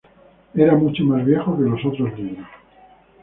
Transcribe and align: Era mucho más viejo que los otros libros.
Era 0.55 0.73
mucho 0.73 1.03
más 1.03 1.23
viejo 1.23 1.55
que 1.55 1.61
los 1.63 1.85
otros 1.85 2.17
libros. 2.17 2.47